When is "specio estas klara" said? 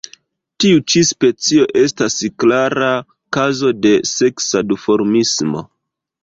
1.09-2.87